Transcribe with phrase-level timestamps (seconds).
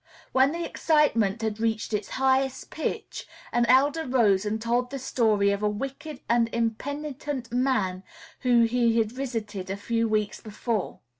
[0.31, 5.51] When the excitement had reached its highest pitch, an elder rose and told the story
[5.51, 8.01] of a wicked and impenitent man
[8.39, 11.01] whom he had visited a few weeks before.